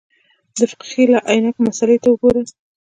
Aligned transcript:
د 0.57 0.59
فقهې 0.71 1.03
له 1.13 1.19
عینکو 1.29 1.65
مسألې 1.67 1.97
ته 2.01 2.07
وګورو. 2.11 2.41